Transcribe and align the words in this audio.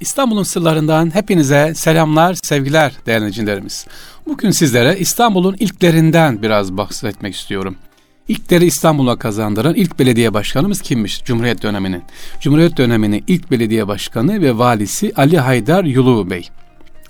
İstanbul'un 0.00 0.42
sırlarından 0.42 1.14
hepinize 1.14 1.72
selamlar, 1.74 2.34
sevgiler 2.34 2.92
değerli 3.06 3.20
dinleyicilerimiz. 3.20 3.86
Bugün 4.26 4.50
sizlere 4.50 4.98
İstanbul'un 4.98 5.56
ilklerinden 5.58 6.42
biraz 6.42 6.76
bahsetmek 6.76 7.34
istiyorum. 7.34 7.76
İlkleri 8.28 8.64
İstanbul'a 8.64 9.18
kazandıran 9.18 9.74
ilk 9.74 9.98
belediye 9.98 10.34
başkanımız 10.34 10.80
kimmiş 10.80 11.24
Cumhuriyet 11.24 11.62
döneminin? 11.62 12.02
Cumhuriyet 12.40 12.76
döneminin 12.76 13.24
ilk 13.26 13.50
belediye 13.50 13.88
başkanı 13.88 14.42
ve 14.42 14.58
valisi 14.58 15.12
Ali 15.16 15.38
Haydar 15.38 15.84
Yulu 15.84 16.30
Bey. 16.30 16.48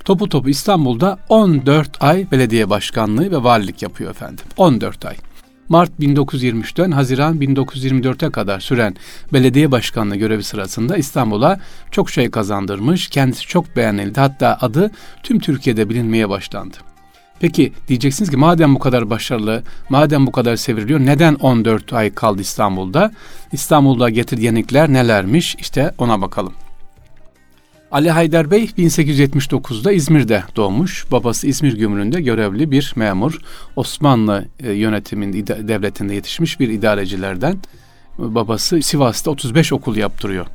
Topu 0.04 0.28
topu 0.28 0.48
İstanbul'da 0.48 1.18
14 1.28 2.02
ay 2.02 2.30
belediye 2.30 2.70
başkanlığı 2.70 3.30
ve 3.30 3.42
valilik 3.42 3.82
yapıyor 3.82 4.10
efendim. 4.10 4.44
14 4.56 5.04
ay. 5.06 5.16
Mart 5.68 5.90
1923'ten 6.00 6.90
Haziran 6.90 7.40
1924'e 7.40 8.30
kadar 8.30 8.60
süren 8.60 8.96
belediye 9.32 9.70
başkanlığı 9.70 10.16
görevi 10.16 10.42
sırasında 10.42 10.96
İstanbul'a 10.96 11.60
çok 11.90 12.10
şey 12.10 12.30
kazandırmış, 12.30 13.08
kendisi 13.08 13.46
çok 13.46 13.76
beğenildi. 13.76 14.20
Hatta 14.20 14.58
adı 14.60 14.90
tüm 15.22 15.38
Türkiye'de 15.38 15.88
bilinmeye 15.88 16.28
başlandı. 16.28 16.76
Peki 17.40 17.72
diyeceksiniz 17.88 18.30
ki 18.30 18.36
madem 18.36 18.74
bu 18.74 18.78
kadar 18.78 19.10
başarılı, 19.10 19.62
madem 19.88 20.26
bu 20.26 20.32
kadar 20.32 20.56
sevriliyor 20.56 21.00
neden 21.00 21.34
14 21.34 21.92
ay 21.92 22.14
kaldı 22.14 22.42
İstanbul'da? 22.42 23.12
İstanbul'da 23.52 24.10
getirdiği 24.10 24.44
yenilikler 24.44 24.92
nelermiş? 24.92 25.56
İşte 25.58 25.94
ona 25.98 26.20
bakalım. 26.20 26.52
Ali 27.90 28.10
Haydar 28.10 28.50
Bey 28.50 28.64
1879'da 28.64 29.92
İzmir'de 29.92 30.42
doğmuş. 30.56 31.06
Babası 31.10 31.46
İzmir 31.46 31.76
Gümrüğü'nde 31.76 32.20
görevli 32.20 32.70
bir 32.70 32.92
memur. 32.96 33.38
Osmanlı 33.76 34.44
e, 34.60 34.72
yönetimin 34.72 35.32
devletinde 35.46 36.14
yetişmiş 36.14 36.60
bir 36.60 36.68
idarecilerden. 36.68 37.56
Babası 38.18 38.82
Sivas'ta 38.82 39.30
35 39.30 39.72
okul 39.72 39.96
yaptırıyor. 39.96 40.46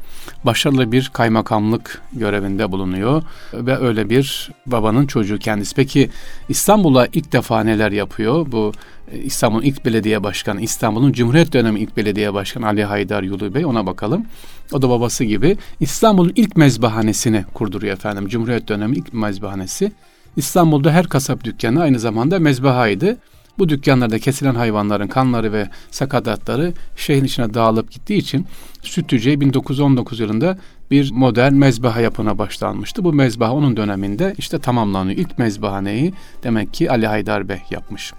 Başarılı 0.43 0.91
bir 0.91 1.09
kaymakamlık 1.13 2.01
görevinde 2.13 2.71
bulunuyor 2.71 3.23
ve 3.53 3.77
öyle 3.77 4.09
bir 4.09 4.51
babanın 4.65 5.07
çocuğu 5.07 5.39
kendisi. 5.39 5.75
Peki 5.75 6.09
İstanbul'a 6.49 7.07
ilk 7.13 7.31
defa 7.31 7.63
neler 7.63 7.91
yapıyor? 7.91 8.51
Bu 8.51 8.71
e, 9.11 9.17
İstanbul'un 9.17 9.63
ilk 9.63 9.85
belediye 9.85 10.23
başkanı, 10.23 10.61
İstanbul'un 10.61 11.11
Cumhuriyet 11.11 11.53
dönemi 11.53 11.79
ilk 11.79 11.97
belediye 11.97 12.33
başkanı 12.33 12.67
Ali 12.67 12.83
Haydar 12.83 13.23
Yulu 13.23 13.53
Bey 13.53 13.65
ona 13.65 13.85
bakalım. 13.85 14.25
O 14.71 14.81
da 14.81 14.89
babası 14.89 15.23
gibi 15.23 15.57
İstanbul'un 15.79 16.33
ilk 16.35 16.57
mezbahanesini 16.57 17.45
kurduruyor 17.53 17.93
efendim. 17.93 18.27
Cumhuriyet 18.27 18.67
dönemi 18.67 18.95
ilk 18.97 19.13
mezbahanesi. 19.13 19.91
İstanbul'da 20.35 20.91
her 20.91 21.07
kasap 21.07 21.43
dükkanı 21.43 21.81
aynı 21.81 21.99
zamanda 21.99 22.39
mezbahaydı. 22.39 23.17
Bu 23.59 23.69
dükkanlarda 23.69 24.19
kesilen 24.19 24.55
hayvanların 24.55 25.07
kanları 25.07 25.53
ve 25.53 25.69
sakatatları 25.91 26.73
şehrin 26.95 27.25
içine 27.25 27.53
dağılıp 27.53 27.91
gittiği 27.91 28.17
için 28.17 28.47
Sütlüce'ye 28.81 29.41
1919 29.41 30.19
yılında 30.19 30.57
bir 30.91 31.11
modern 31.11 31.53
mezbaha 31.53 32.01
yapına 32.01 32.37
başlanmıştı. 32.37 33.03
Bu 33.03 33.13
mezbaha 33.13 33.53
onun 33.53 33.77
döneminde 33.77 34.35
işte 34.37 34.59
tamamlanıyor. 34.59 35.17
İlk 35.17 35.37
mezbahaneyi 35.37 36.13
demek 36.43 36.73
ki 36.73 36.91
Ali 36.91 37.07
Haydar 37.07 37.49
Bey 37.49 37.61
yapmış. 37.69 38.13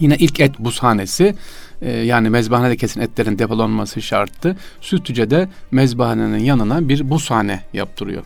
Yine 0.00 0.16
ilk 0.16 0.40
et 0.40 0.58
buzhanesi 0.58 1.34
e, 1.82 1.92
yani 1.92 2.30
mezbahanede 2.30 2.76
kesin 2.76 3.00
etlerin 3.00 3.38
depolanması 3.38 4.02
şarttı. 4.02 4.56
Sütlüce'de 4.80 5.48
mezbahanenin 5.70 6.44
yanına 6.44 6.88
bir 6.88 7.10
buzhane 7.10 7.60
yaptırıyor. 7.72 8.24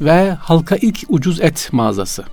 Ve 0.00 0.30
halka 0.30 0.76
ilk 0.76 0.98
ucuz 1.08 1.40
et 1.40 1.68
mağazası. 1.72 2.24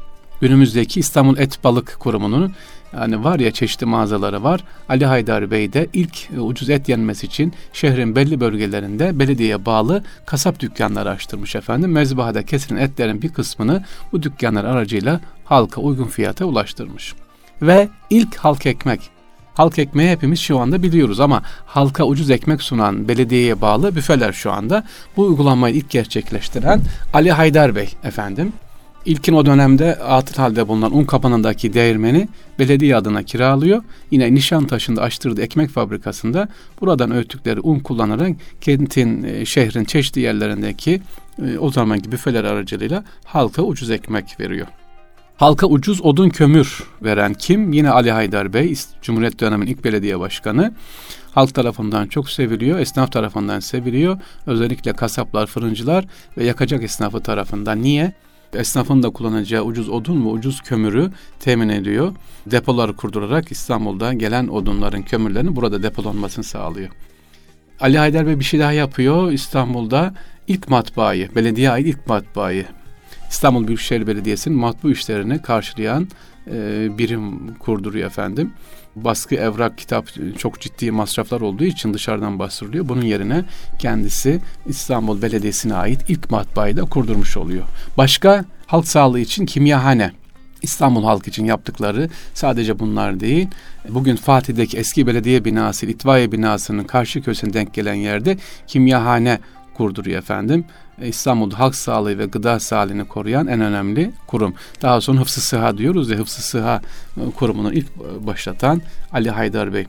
Günümüzdeki 0.41 0.99
İstanbul 0.99 1.37
Et 1.37 1.63
Balık 1.63 1.95
Kurumu'nun 1.99 2.53
yani 2.93 3.23
var 3.23 3.39
ya 3.39 3.51
çeşitli 3.51 3.85
mağazaları 3.85 4.43
var. 4.43 4.63
Ali 4.89 5.05
Haydar 5.05 5.51
Bey 5.51 5.73
de 5.73 5.87
ilk 5.93 6.31
e, 6.35 6.39
ucuz 6.39 6.69
et 6.69 6.89
yenmesi 6.89 7.25
için 7.25 7.53
şehrin 7.73 8.15
belli 8.15 8.39
bölgelerinde 8.39 9.19
belediyeye 9.19 9.65
bağlı 9.65 10.03
kasap 10.25 10.59
dükkanları 10.59 11.09
açtırmış 11.09 11.55
efendim. 11.55 11.91
Mezbahada 11.91 12.45
kesilen 12.45 12.81
etlerin 12.81 13.21
bir 13.21 13.29
kısmını 13.29 13.83
bu 14.11 14.23
dükkanlar 14.23 14.65
aracıyla 14.65 15.19
halka 15.45 15.81
uygun 15.81 16.07
fiyata 16.07 16.45
ulaştırmış. 16.45 17.13
Ve 17.61 17.89
ilk 18.09 18.35
halk 18.35 18.65
ekmek. 18.65 19.09
Halk 19.53 19.79
ekmeği 19.79 20.09
hepimiz 20.09 20.39
şu 20.39 20.59
anda 20.59 20.83
biliyoruz 20.83 21.19
ama 21.19 21.43
halka 21.65 22.03
ucuz 22.03 22.29
ekmek 22.29 22.61
sunan 22.61 23.07
belediyeye 23.07 23.61
bağlı 23.61 23.95
büfeler 23.95 24.33
şu 24.33 24.51
anda. 24.51 24.83
Bu 25.17 25.23
uygulamayı 25.23 25.75
ilk 25.75 25.89
gerçekleştiren 25.89 26.81
Ali 27.13 27.31
Haydar 27.31 27.75
Bey 27.75 27.89
efendim. 28.03 28.53
İlkin 29.05 29.33
o 29.33 29.45
dönemde 29.45 29.95
atıl 29.95 30.35
halde 30.35 30.67
bulunan 30.67 30.97
un 30.97 31.03
kapanındaki 31.03 31.73
değirmeni 31.73 32.27
belediye 32.59 32.95
adına 32.95 33.23
kiralıyor. 33.23 33.83
Yine 34.11 34.33
Nişantaşı'nda 34.33 35.01
açtırdığı 35.01 35.41
ekmek 35.41 35.69
fabrikasında 35.69 36.47
buradan 36.81 37.11
öğüttükleri 37.11 37.59
un 37.59 37.79
kullanarak 37.79 38.35
kentin, 38.61 39.23
e, 39.23 39.45
şehrin 39.45 39.85
çeşitli 39.85 40.21
yerlerindeki 40.21 41.01
e, 41.45 41.57
o 41.57 41.71
zamanki 41.71 42.11
büfeler 42.11 42.43
aracılığıyla 42.43 43.03
halka 43.25 43.61
ucuz 43.61 43.91
ekmek 43.91 44.39
veriyor. 44.39 44.67
Halka 45.37 45.67
ucuz 45.67 46.01
odun 46.01 46.29
kömür 46.29 46.83
veren 47.03 47.33
kim? 47.33 47.73
Yine 47.73 47.89
Ali 47.89 48.11
Haydar 48.11 48.53
Bey, 48.53 48.75
Cumhuriyet 49.01 49.39
döneminin 49.39 49.71
ilk 49.71 49.83
belediye 49.83 50.19
başkanı. 50.19 50.73
Halk 51.31 51.53
tarafından 51.53 52.07
çok 52.07 52.29
seviliyor, 52.29 52.79
esnaf 52.79 53.11
tarafından 53.11 53.59
seviliyor. 53.59 54.17
Özellikle 54.45 54.93
kasaplar, 54.93 55.47
fırıncılar 55.47 56.05
ve 56.37 56.45
yakacak 56.45 56.83
esnafı 56.83 57.19
tarafından. 57.19 57.81
Niye? 57.81 58.13
Esnafın 58.53 59.03
da 59.03 59.09
kullanacağı 59.09 59.63
ucuz 59.63 59.89
odun 59.89 60.25
ve 60.25 60.29
ucuz 60.29 60.61
kömürü 60.61 61.11
temin 61.39 61.69
ediyor. 61.69 62.15
Depolar 62.45 62.95
kurdurarak 62.95 63.51
İstanbul'da 63.51 64.13
gelen 64.13 64.47
odunların, 64.47 65.01
kömürlerin 65.01 65.55
burada 65.55 65.83
depolanmasını 65.83 66.43
sağlıyor. 66.43 66.89
Ali 67.79 67.97
Haydar 67.97 68.27
Bey 68.27 68.39
bir 68.39 68.45
şey 68.45 68.59
daha 68.59 68.71
yapıyor. 68.71 69.31
İstanbul'da 69.31 70.13
ilk 70.47 70.69
matbaayı, 70.69 71.35
belediye 71.35 71.71
ait 71.71 71.87
ilk 71.87 72.07
matbaayı 72.07 72.65
İstanbul 73.29 73.67
Büyükşehir 73.67 74.07
Belediyesi'nin 74.07 74.57
matbu 74.57 74.91
işlerini 74.91 75.41
karşılayan 75.41 76.07
e, 76.51 76.87
birim 76.97 77.53
kurduruyor 77.53 78.07
efendim. 78.07 78.53
Baskı, 78.95 79.35
evrak, 79.35 79.77
kitap 79.77 80.07
çok 80.37 80.61
ciddi 80.61 80.91
masraflar 80.91 81.41
olduğu 81.41 81.63
için 81.63 81.93
dışarıdan 81.93 82.39
bastırılıyor. 82.39 82.89
Bunun 82.89 83.01
yerine 83.01 83.45
kendisi 83.79 84.39
İstanbul 84.65 85.21
Belediyesi'ne 85.21 85.73
ait 85.73 86.09
ilk 86.09 86.31
matbaayı 86.31 86.77
da 86.77 86.81
kurdurmuş 86.81 87.37
oluyor. 87.37 87.63
Başka 87.97 88.45
halk 88.67 88.87
sağlığı 88.87 89.19
için 89.19 89.45
kimyahane. 89.45 90.11
İstanbul 90.61 91.03
halk 91.03 91.27
için 91.27 91.45
yaptıkları 91.45 92.09
sadece 92.33 92.79
bunlar 92.79 93.19
değil. 93.19 93.47
Bugün 93.89 94.15
Fatih'teki 94.15 94.77
eski 94.77 95.07
belediye 95.07 95.45
binası, 95.45 95.85
itfaiye 95.85 96.31
binasının 96.31 96.83
karşı 96.83 97.21
köşesine 97.21 97.53
denk 97.53 97.73
gelen 97.73 97.93
yerde 97.93 98.37
kimyahane 98.67 99.39
kurduruyor 99.79 100.17
efendim. 100.17 100.65
E, 101.01 101.07
İstanbul'da 101.07 101.59
halk 101.59 101.75
sağlığı 101.75 102.17
ve 102.17 102.25
gıda 102.25 102.59
sağlığını 102.59 103.07
koruyan 103.07 103.47
en 103.47 103.61
önemli 103.61 104.11
kurum. 104.27 104.53
Daha 104.81 105.01
sonra 105.01 105.19
Hıfzı 105.19 105.41
Sıha 105.41 105.77
diyoruz 105.77 106.09
ya 106.09 106.17
Hıfzı 106.17 106.41
Sıha 106.41 106.81
e, 107.17 107.31
kurumunu 107.31 107.73
ilk 107.73 107.87
başlatan 108.27 108.81
Ali 109.13 109.29
Haydar 109.29 109.73
Bey. 109.73 109.85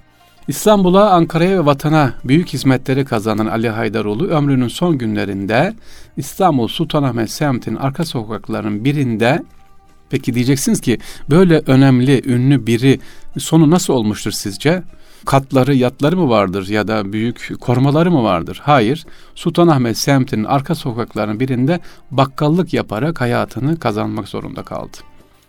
İstanbul'a, 0.48 1.10
Ankara'ya 1.10 1.58
ve 1.58 1.66
vatana 1.66 2.14
büyük 2.24 2.48
hizmetleri 2.48 3.04
kazanan 3.04 3.46
Ali 3.46 3.68
Haydaroğlu 3.68 4.26
ömrünün 4.26 4.68
son 4.68 4.98
günlerinde 4.98 5.74
İstanbul 6.16 6.68
Sultanahmet 6.68 7.30
semtinin 7.30 7.76
arka 7.76 8.04
sokaklarının 8.04 8.84
birinde 8.84 9.42
Peki 10.10 10.34
diyeceksiniz 10.34 10.80
ki 10.80 10.98
böyle 11.30 11.62
önemli, 11.66 12.22
ünlü 12.32 12.66
biri 12.66 13.00
sonu 13.38 13.70
nasıl 13.70 13.94
olmuştur 13.94 14.30
sizce? 14.30 14.82
Katları, 15.24 15.74
yatları 15.74 16.16
mı 16.16 16.28
vardır 16.28 16.68
ya 16.68 16.88
da 16.88 17.12
büyük 17.12 17.52
korumaları 17.60 18.10
mı 18.10 18.22
vardır? 18.22 18.60
Hayır. 18.62 19.06
Sultanahmet 19.34 19.98
semtinin 19.98 20.44
arka 20.44 20.74
sokaklarının 20.74 21.40
birinde 21.40 21.80
bakkallık 22.10 22.74
yaparak 22.74 23.20
hayatını 23.20 23.78
kazanmak 23.78 24.28
zorunda 24.28 24.62
kaldı. 24.62 24.96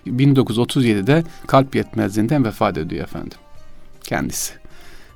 1937'de 0.08 1.24
kalp 1.48 1.76
yetmezliğinden 1.76 2.46
vefat 2.46 2.78
ediyor 2.78 3.04
efendim. 3.04 3.38
Kendisi. 4.04 4.61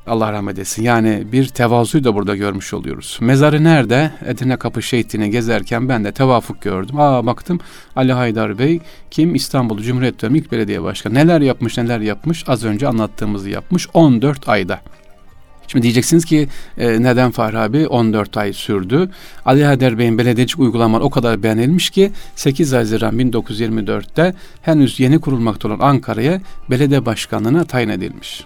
Allah 0.07 0.31
rahmet 0.31 0.59
etsin. 0.59 0.83
Yani 0.83 1.23
bir 1.31 1.47
tevazuyu 1.47 2.03
da 2.03 2.15
burada 2.15 2.35
görmüş 2.35 2.73
oluyoruz. 2.73 3.17
Mezarı 3.21 3.63
nerede? 3.63 4.11
Edirne 4.25 4.57
Kapı 4.57 4.81
Şehitliğini 4.81 5.31
gezerken 5.31 5.89
ben 5.89 6.03
de 6.03 6.11
tevafuk 6.11 6.61
gördüm. 6.61 6.99
Aa 6.99 7.25
baktım 7.25 7.59
Ali 7.95 8.13
Haydar 8.13 8.57
Bey 8.57 8.79
kim? 9.11 9.35
İstanbul 9.35 9.79
Cumhuriyet 9.79 10.21
Dönemi 10.21 10.37
ilk 10.37 10.51
belediye 10.51 10.83
başkanı. 10.83 11.13
Neler 11.13 11.41
yapmış 11.41 11.77
neler 11.77 11.99
yapmış 11.99 12.43
az 12.47 12.63
önce 12.63 12.87
anlattığımızı 12.87 13.49
yapmış 13.49 13.87
14 13.93 14.49
ayda. 14.49 14.81
Şimdi 15.67 15.83
diyeceksiniz 15.83 16.25
ki 16.25 16.47
e, 16.77 17.03
neden 17.03 17.31
Fahri 17.31 17.57
abi 17.57 17.87
14 17.87 18.37
ay 18.37 18.53
sürdü? 18.53 19.09
Ali 19.45 19.65
Haydar 19.65 19.97
Bey'in 19.97 20.17
belediyecilik 20.17 20.59
uygulamaları 20.59 21.03
o 21.03 21.09
kadar 21.09 21.43
beğenilmiş 21.43 21.89
ki 21.89 22.11
8 22.35 22.73
Haziran 22.73 23.19
1924'te 23.19 24.33
henüz 24.61 24.99
yeni 24.99 25.19
kurulmakta 25.19 25.67
olan 25.67 25.79
Ankara'ya 25.79 26.41
belediye 26.69 27.05
başkanlığına 27.05 27.63
tayin 27.63 27.89
edilmiş. 27.89 28.45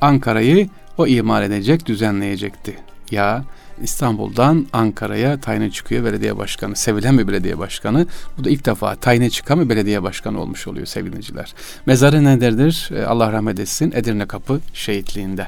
Ankara'yı 0.00 0.68
o 1.00 1.06
imal 1.06 1.42
edecek, 1.42 1.86
düzenleyecekti. 1.86 2.76
Ya 3.10 3.44
İstanbul'dan 3.82 4.66
Ankara'ya 4.72 5.40
tayine 5.40 5.70
çıkıyor 5.70 6.04
belediye 6.04 6.38
başkanı. 6.38 6.76
Sevilen 6.76 7.18
bir 7.18 7.28
belediye 7.28 7.58
başkanı. 7.58 8.06
Bu 8.38 8.44
da 8.44 8.50
ilk 8.50 8.66
defa 8.66 8.94
tayine 8.94 9.30
çıkan 9.30 9.60
bir 9.60 9.68
belediye 9.68 10.02
başkanı 10.02 10.40
olmuş 10.40 10.66
oluyor 10.66 10.86
sevgiliciler. 10.86 11.54
Mezarı 11.86 12.24
nelerdir? 12.24 12.90
E, 12.94 13.04
Allah 13.04 13.32
rahmet 13.32 13.60
etsin. 13.60 13.92
Edirne 13.94 14.26
Kapı 14.26 14.60
şehitliğinde. 14.72 15.46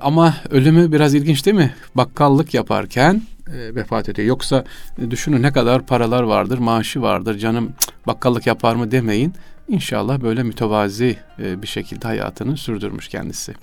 Ama 0.00 0.34
ölümü 0.50 0.92
biraz 0.92 1.14
ilginç 1.14 1.46
değil 1.46 1.56
mi? 1.56 1.74
Bakkallık 1.94 2.54
yaparken 2.54 3.22
e, 3.54 3.74
vefat 3.74 4.08
ediyor. 4.08 4.28
Yoksa 4.28 4.64
e, 4.98 5.10
düşünün 5.10 5.42
ne 5.42 5.52
kadar 5.52 5.86
paralar 5.86 6.22
vardır, 6.22 6.58
maaşı 6.58 7.02
vardır, 7.02 7.38
canım 7.38 7.72
cık, 7.80 8.06
bakkallık 8.06 8.46
yapar 8.46 8.74
mı 8.74 8.90
demeyin. 8.90 9.34
İnşallah 9.68 10.20
böyle 10.20 10.42
mütevazi 10.42 11.16
e, 11.38 11.62
bir 11.62 11.66
şekilde 11.66 12.06
hayatını 12.06 12.56
sürdürmüş 12.56 13.08
kendisi. 13.08 13.54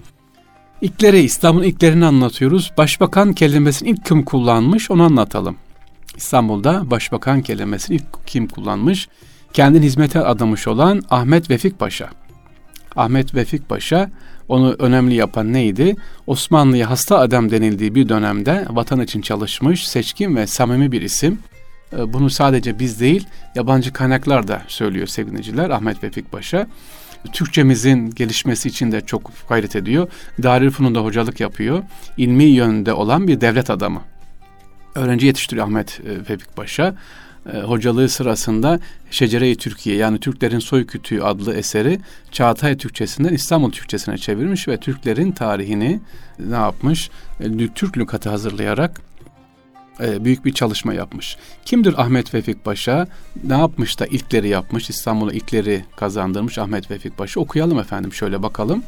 İlkleri, 0.81 1.19
İstanbul'un 1.19 1.63
ilklerini 1.63 2.06
anlatıyoruz. 2.06 2.72
Başbakan 2.77 3.33
kelimesini 3.33 3.89
ilk 3.89 4.06
kim 4.06 4.24
kullanmış 4.24 4.92
onu 4.92 5.04
anlatalım. 5.04 5.56
İstanbul'da 6.18 6.92
başbakan 6.92 7.42
kelimesini 7.42 7.95
ilk 7.95 8.27
kim 8.27 8.48
kullanmış? 8.48 9.07
Kendini 9.54 9.86
hizmete 9.86 10.19
adamış 10.19 10.68
olan 10.68 11.01
Ahmet 11.10 11.50
Vefik 11.50 11.80
Paşa. 11.80 12.10
Ahmet 12.95 13.36
Vefik 13.36 13.69
Paşa 13.69 14.12
onu 14.48 14.75
önemli 14.80 15.16
yapan 15.16 15.54
neydi? 15.54 15.95
Osmanlı'ya 16.27 16.89
hasta 16.89 17.19
adam 17.19 17.51
denildiği 17.51 17.95
bir 17.95 18.10
dönemde 18.10 18.66
vatan 18.69 19.01
için 19.01 19.22
çalışmış, 19.22 19.88
seçkin 19.88 20.36
ve 20.36 20.48
samimi 20.48 20.92
bir 20.92 21.01
isim. 21.01 21.39
Ee, 21.94 22.13
bunu 22.13 22.30
sadece 22.30 22.80
biz 22.80 23.00
değil, 23.00 23.27
yabancı 23.56 23.94
kaynaklar 23.94 24.48
da 24.48 24.62
söylüyor 24.68 25.07
sevgiliciler 25.07 25.69
Ahmet 25.69 26.04
Vefik 26.04 26.31
Paşa. 26.31 26.68
Türkçemizin 27.33 28.12
gelişmesi 28.12 28.69
için 28.69 28.92
de 28.92 29.01
çok 29.01 29.31
gayret 29.50 29.75
ediyor. 29.75 30.07
Darülfünun'da 30.44 31.00
hocalık 31.00 31.39
yapıyor. 31.39 31.83
İlmi 32.18 32.44
yönde 32.44 32.94
olan 32.94 33.27
bir 33.27 33.42
devlet 33.42 33.69
adamı. 33.69 34.01
Öğrenci 34.95 35.25
yetiştiriyor 35.25 35.66
Ahmet 35.66 36.00
e, 36.00 36.30
Vefik 36.30 36.56
Paşa. 36.56 36.95
E, 37.54 37.57
hocalığı 37.57 38.10
sırasında 38.10 38.80
Şecere-i 39.12 39.56
Türkiye 39.56 39.95
yani 39.95 40.19
Türklerin 40.19 40.60
Soy 40.60 40.86
Kütüğü 40.86 41.22
adlı 41.22 41.54
eseri 41.56 42.00
Çağatay 42.31 42.77
Türkçesinden 42.77 43.33
İstanbul 43.33 43.72
Türkçesine 43.72 44.18
çevirmiş 44.18 44.68
ve 44.68 44.77
Türklerin 44.77 45.31
tarihini 45.31 46.00
ne 46.39 46.56
yapmış? 46.56 47.10
E, 47.39 47.68
Türk 47.68 47.98
lügatı 47.98 48.30
hazırlayarak 48.30 49.01
e, 50.00 50.25
büyük 50.25 50.45
bir 50.45 50.53
çalışma 50.53 50.94
yapmış. 50.94 51.38
Kimdir 51.65 52.01
Ahmet 52.01 52.33
Vefik 52.33 52.65
Paşa? 52.65 53.07
Ne 53.44 53.57
yapmış 53.57 54.00
da 54.00 54.06
ilkleri 54.06 54.47
yapmış? 54.47 54.89
İstanbul'a 54.89 55.33
ilkleri 55.33 55.86
kazandırmış 55.95 56.57
Ahmet 56.57 56.92
Vefik 56.92 57.18
Paşa. 57.18 57.39
Okuyalım 57.39 57.80
efendim 57.80 58.13
şöyle 58.13 58.44
bakalım. 58.44 58.83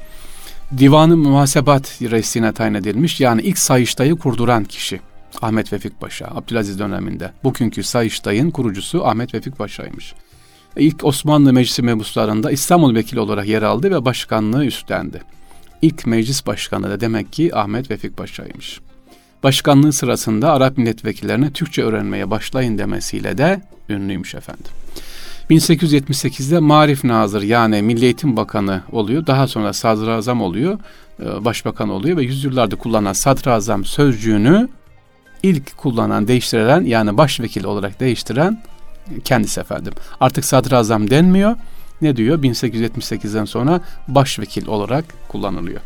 Divanı 0.77 1.17
Muhasebat 1.17 2.01
Reisine 2.01 2.53
tayin 2.53 2.73
edilmiş. 2.73 3.21
Yani 3.21 3.41
ilk 3.41 3.57
Sayıştay'ı 3.57 4.15
kurduran 4.15 4.63
kişi. 4.63 4.99
Ahmet 5.41 5.73
Vefik 5.73 5.99
Paşa, 5.99 6.25
Abdülaziz 6.25 6.79
döneminde. 6.79 7.31
Bugünkü 7.43 7.83
Sayıştay'ın 7.83 8.51
kurucusu 8.51 9.05
Ahmet 9.05 9.33
Vefik 9.33 9.57
Paşa'ymış. 9.57 10.13
İlk 10.77 11.05
Osmanlı 11.05 11.53
Meclisi 11.53 11.81
mebuslarında 11.81 12.51
İstanbul 12.51 12.95
Vekili 12.95 13.19
olarak 13.19 13.47
yer 13.47 13.61
aldı 13.61 13.91
ve 13.91 14.05
başkanlığı 14.05 14.65
üstlendi. 14.65 15.21
İlk 15.81 16.05
meclis 16.05 16.45
başkanı 16.45 16.89
da 16.89 16.99
demek 16.99 17.33
ki 17.33 17.55
Ahmet 17.55 17.91
Vefik 17.91 18.17
Paşa'ymış. 18.17 18.79
Başkanlığı 19.43 19.93
sırasında 19.93 20.53
Arap 20.53 20.77
milletvekillerine 20.77 21.51
Türkçe 21.51 21.83
öğrenmeye 21.83 22.29
başlayın 22.31 22.77
demesiyle 22.77 23.37
de 23.37 23.61
ünlüymüş 23.89 24.35
efendim. 24.35 24.71
1878'de 25.49 26.59
Marif 26.59 27.03
Nazır 27.03 27.41
yani 27.41 27.81
Milli 27.81 28.05
Eğitim 28.05 28.37
Bakanı 28.37 28.81
oluyor. 28.91 29.27
Daha 29.27 29.47
sonra 29.47 29.73
Sadrazam 29.73 30.41
oluyor, 30.41 30.79
e, 31.23 31.45
başbakan 31.45 31.89
oluyor 31.89 32.17
ve 32.17 32.23
yüzyıllardır 32.23 32.77
kullanılan 32.77 33.13
Sadrazam 33.13 33.85
sözcüğünü 33.85 34.69
ilk 35.43 35.77
kullanan, 35.77 36.27
değiştiren 36.27 36.81
yani 36.81 37.17
başvekil 37.17 37.63
olarak 37.63 37.99
değiştiren 37.99 38.63
kendisi 39.23 39.59
efendim. 39.59 39.93
Artık 40.19 40.45
sadrazam 40.45 41.09
denmiyor. 41.09 41.55
Ne 42.01 42.15
diyor? 42.15 42.43
1878'den 42.43 43.45
sonra 43.45 43.81
başvekil 44.07 44.67
olarak 44.67 45.05
kullanılıyor. 45.27 45.81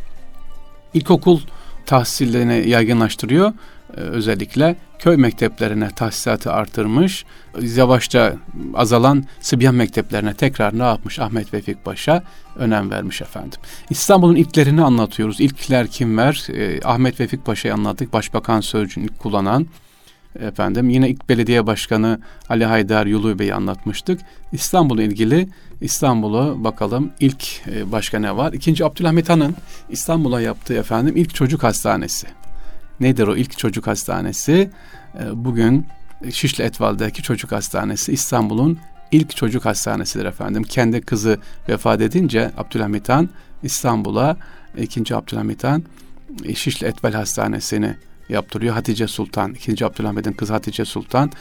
İlkokul 0.93 1.39
tahsillerini 1.85 2.69
yaygınlaştırıyor. 2.69 3.53
Ee, 3.97 4.01
özellikle 4.01 4.75
köy 4.99 5.17
mekteplerine 5.17 5.89
tahsisatı 5.89 6.51
artırmış. 6.51 7.25
Yavaşça 7.61 8.35
azalan 8.73 9.23
Sıbyan 9.39 9.75
mekteplerine 9.75 10.33
tekrar 10.33 10.79
ne 10.79 10.83
yapmış 10.83 11.19
Ahmet 11.19 11.53
Vefik 11.53 11.85
Paşa 11.85 12.23
önem 12.55 12.91
vermiş 12.91 13.21
efendim. 13.21 13.59
İstanbul'un 13.89 14.35
ilklerini 14.35 14.83
anlatıyoruz. 14.83 15.41
İlkler 15.41 15.87
kimler? 15.87 16.47
Ee, 16.53 16.79
Ahmet 16.83 17.19
Vefik 17.19 17.45
Paşa'yı 17.45 17.73
anlattık. 17.73 18.13
Başbakan 18.13 18.61
sözcüğünü 18.61 19.07
kullanan 19.07 19.67
efendim 20.39 20.89
yine 20.89 21.09
ilk 21.09 21.29
belediye 21.29 21.67
başkanı 21.67 22.19
Ali 22.49 22.65
Haydar 22.65 23.05
Yulu 23.05 23.39
Bey'i 23.39 23.53
anlatmıştık. 23.53 24.21
İstanbul'la 24.51 25.03
ilgili 25.03 25.47
İstanbul'u 25.81 26.63
bakalım 26.63 27.11
ilk 27.19 27.67
e, 27.67 27.91
başka 27.91 28.19
ne 28.19 28.37
var? 28.37 28.53
İkinci 28.53 28.85
Abdülhamit 28.85 29.29
Han'ın 29.29 29.55
İstanbul'a 29.89 30.41
yaptığı 30.41 30.73
efendim 30.73 31.15
ilk 31.17 31.35
çocuk 31.35 31.63
hastanesi. 31.63 32.27
Nedir 32.99 33.27
o 33.27 33.35
ilk 33.35 33.57
çocuk 33.57 33.87
hastanesi? 33.87 34.69
E, 35.19 35.45
bugün 35.45 35.85
Şişli 36.31 36.63
Etval'daki 36.63 37.23
çocuk 37.23 37.51
hastanesi 37.51 38.13
İstanbul'un 38.13 38.79
ilk 39.11 39.35
çocuk 39.35 39.65
hastanesidir 39.65 40.25
efendim. 40.25 40.63
Kendi 40.63 41.01
kızı 41.01 41.37
vefat 41.69 42.01
edince 42.01 42.51
Abdülhamit 42.57 43.09
Han 43.09 43.29
İstanbul'a 43.63 44.37
ikinci 44.77 45.15
Abdülhamit 45.15 45.63
Han 45.63 45.83
e, 46.45 46.55
Şişli 46.55 46.87
Etval 46.87 47.13
Hastanesi'ni 47.13 47.95
yaptırıyor. 48.31 48.73
Hatice 48.73 49.07
Sultan, 49.07 49.53
2. 49.53 49.85
Abdülhamid'in 49.85 50.33
kızı 50.33 50.53
Hatice 50.53 50.85
Sultan 50.85 51.31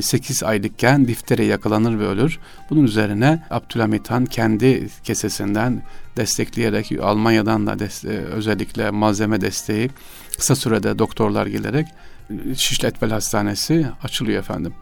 8 0.00 0.42
e, 0.42 0.46
aylıkken 0.46 1.08
diftere 1.08 1.44
yakalanır 1.44 1.98
ve 1.98 2.06
ölür. 2.06 2.38
Bunun 2.70 2.84
üzerine 2.84 3.42
Abdülhamit 3.50 4.10
Han 4.10 4.26
kendi 4.26 4.88
kesesinden 5.04 5.82
destekleyerek 6.16 6.92
Almanya'dan 7.02 7.66
da 7.66 7.76
özellikle 8.08 8.90
malzeme 8.90 9.40
desteği 9.40 9.90
kısa 10.38 10.56
sürede 10.56 10.98
doktorlar 10.98 11.46
gelerek 11.46 11.86
e, 12.30 12.54
Şişli 12.54 12.88
Etvel 12.88 13.10
Hastanesi 13.10 13.86
açılıyor 14.02 14.38
efendim. 14.38 14.74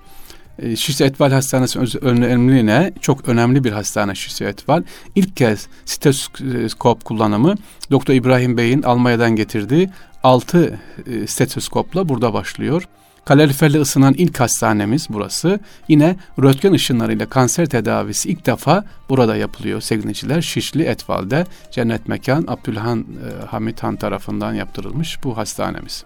Şişli 0.76 1.04
Etval 1.04 1.32
Hastanesi 1.32 1.78
önemli 2.00 2.92
çok 3.00 3.28
önemli 3.28 3.64
bir 3.64 3.72
hastane 3.72 4.14
Şişli 4.14 4.46
Etval. 4.46 4.82
İlk 5.14 5.36
kez 5.36 5.68
stetoskop 5.84 7.04
kullanımı 7.04 7.54
Doktor 7.90 8.14
İbrahim 8.14 8.56
Bey'in 8.56 8.82
Almanya'dan 8.82 9.36
getirdiği 9.36 9.90
6 10.22 10.78
e, 11.06 11.26
stetoskopla 11.26 12.08
burada 12.08 12.32
başlıyor. 12.32 12.88
Kaloriferle 13.24 13.80
ısınan 13.80 14.14
ilk 14.14 14.40
hastanemiz 14.40 15.06
burası. 15.10 15.60
Yine 15.88 16.16
röntgen 16.42 16.72
ışınlarıyla 16.72 17.26
kanser 17.26 17.66
tedavisi 17.66 18.28
ilk 18.28 18.46
defa 18.46 18.84
burada 19.08 19.36
yapılıyor 19.36 19.80
sevgiliciler. 19.80 20.42
Şişli 20.42 20.82
Etval'de 20.82 21.46
cennet 21.70 22.08
mekan 22.08 22.44
Abdülhan 22.48 23.00
e, 23.00 23.46
Hamit 23.46 23.82
Han 23.82 23.96
tarafından 23.96 24.54
yaptırılmış 24.54 25.24
bu 25.24 25.36
hastanemiz. 25.36 26.04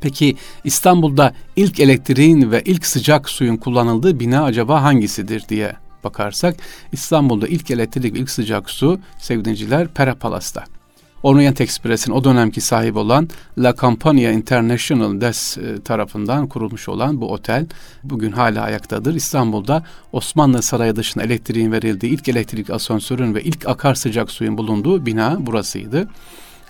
Peki 0.00 0.36
İstanbul'da 0.64 1.34
ilk 1.56 1.80
elektriğin 1.80 2.50
ve 2.50 2.62
ilk 2.64 2.86
sıcak 2.86 3.28
suyun 3.28 3.56
kullanıldığı 3.56 4.20
bina 4.20 4.44
acaba 4.44 4.82
hangisidir 4.82 5.48
diye 5.48 5.72
bakarsak 6.04 6.56
İstanbul'da 6.92 7.48
ilk 7.48 7.70
elektrik 7.70 8.14
ve 8.14 8.18
ilk 8.18 8.30
sıcak 8.30 8.70
su 8.70 9.00
sevgiliciler 9.18 9.88
Pera 9.88 10.14
Palas'ta. 10.14 10.64
Orient 11.22 11.60
Express'in 11.60 12.12
o 12.12 12.24
dönemki 12.24 12.60
sahibi 12.60 12.98
olan 12.98 13.28
La 13.58 13.74
Campania 13.80 14.30
International 14.30 15.20
Des 15.20 15.58
e, 15.58 15.82
tarafından 15.82 16.48
kurulmuş 16.48 16.88
olan 16.88 17.20
bu 17.20 17.32
otel 17.32 17.66
bugün 18.04 18.32
hala 18.32 18.62
ayaktadır. 18.62 19.14
İstanbul'da 19.14 19.84
Osmanlı 20.12 20.62
Sarayı 20.62 20.96
dışında 20.96 21.24
elektriğin 21.24 21.72
verildiği 21.72 22.12
ilk 22.12 22.28
elektrik 22.28 22.70
asansörün 22.70 23.34
ve 23.34 23.42
ilk 23.42 23.68
akar 23.68 23.94
sıcak 23.94 24.30
suyun 24.30 24.58
bulunduğu 24.58 25.06
bina 25.06 25.46
burasıydı 25.46 26.08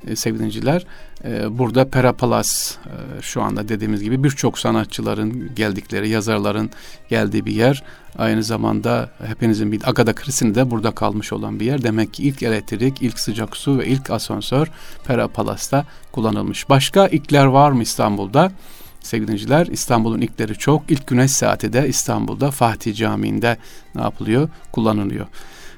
e, 0.06 0.16
sevgili 0.16 0.80
e, 1.24 1.58
burada 1.58 1.88
Perapalas 1.88 2.76
e, 2.86 3.22
şu 3.22 3.42
anda 3.42 3.68
dediğimiz 3.68 4.02
gibi 4.02 4.24
birçok 4.24 4.58
sanatçıların 4.58 5.54
geldikleri, 5.54 6.08
yazarların 6.08 6.70
geldiği 7.08 7.46
bir 7.46 7.52
yer. 7.52 7.82
Aynı 8.18 8.42
zamanda 8.42 9.10
hepinizin 9.26 9.72
bir 9.72 9.88
Agada 9.88 10.14
Kristi'nin 10.14 10.54
de 10.54 10.70
burada 10.70 10.90
kalmış 10.90 11.32
olan 11.32 11.60
bir 11.60 11.66
yer. 11.66 11.82
Demek 11.82 12.14
ki 12.14 12.22
ilk 12.22 12.42
elektrik, 12.42 13.02
ilk 13.02 13.18
sıcak 13.18 13.56
su 13.56 13.78
ve 13.78 13.86
ilk 13.86 14.10
asansör 14.10 14.66
Perapalas'ta 15.06 15.84
kullanılmış. 16.12 16.68
Başka 16.68 17.06
ilkler 17.06 17.44
var 17.44 17.72
mı 17.72 17.82
İstanbul'da? 17.82 18.52
Sevgili 19.00 19.72
İstanbul'un 19.72 20.20
ilkleri 20.20 20.54
çok. 20.54 20.90
İlk 20.90 21.06
güneş 21.06 21.30
saati 21.30 21.72
de 21.72 21.88
İstanbul'da 21.88 22.50
Fatih 22.50 22.96
Camii'nde 22.96 23.56
ne 23.94 24.02
yapılıyor? 24.02 24.48
Kullanılıyor. 24.72 25.26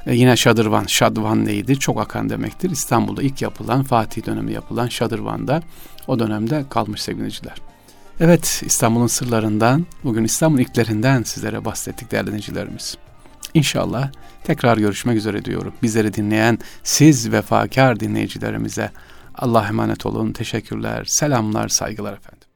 E 0.07 0.15
yine 0.15 0.37
Şadırvan, 0.37 0.85
Şadvan 0.87 1.45
neydi? 1.45 1.79
Çok 1.79 2.01
akan 2.01 2.31
demektir. 2.31 2.71
İstanbul'da 2.71 3.23
ilk 3.23 3.43
yapılan, 3.43 3.83
Fatih 3.83 4.27
dönemi 4.27 4.53
yapılan 4.53 4.89
Şadırvan'da 4.89 5.63
o 6.07 6.19
dönemde 6.19 6.65
kalmış 6.71 7.03
sevgiliciler. 7.03 7.57
Evet, 8.21 8.63
İstanbul'un 8.67 9.07
sırlarından, 9.07 9.87
bugün 10.05 10.25
İstanbul 10.25 10.59
ilklerinden 10.59 11.23
sizlere 11.23 11.65
bahsettik 11.65 12.11
değerli 12.11 12.27
dinleyicilerimiz. 12.27 12.97
İnşallah 13.55 14.11
tekrar 14.45 14.79
görüşmek 14.79 15.17
üzere 15.17 15.45
diyorum. 15.45 15.75
Bizleri 15.83 16.15
dinleyen 16.15 16.59
siz 16.83 17.33
vefakar 17.33 18.01
dinleyicilerimize 18.01 18.91
Allah 19.35 19.69
emanet 19.69 20.07
olun. 20.07 20.33
Teşekkürler, 20.33 21.05
selamlar, 21.05 21.69
saygılar 21.69 22.13
efendim. 22.13 22.52